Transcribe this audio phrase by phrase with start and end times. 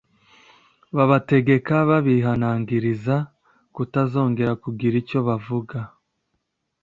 [0.95, 3.15] babategeka babihanangiriza
[3.75, 5.77] kutazongera kugira icyo bavuga